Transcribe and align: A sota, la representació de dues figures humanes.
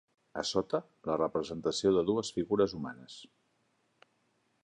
A 0.41 0.43
sota, 0.51 0.79
la 1.09 1.17
representació 1.21 1.91
de 1.97 2.03
dues 2.09 2.33
figures 2.39 2.75
humanes. 2.79 3.21